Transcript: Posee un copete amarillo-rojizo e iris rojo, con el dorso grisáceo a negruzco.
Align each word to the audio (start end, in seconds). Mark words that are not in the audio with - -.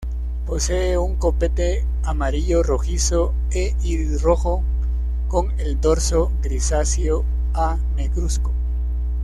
Posee 0.47 0.97
un 0.97 1.15
copete 1.17 1.85
amarillo-rojizo 2.01 3.35
e 3.51 3.75
iris 3.83 4.23
rojo, 4.23 4.63
con 5.27 5.51
el 5.59 5.79
dorso 5.79 6.31
grisáceo 6.41 7.23
a 7.53 7.77
negruzco. 7.95 8.51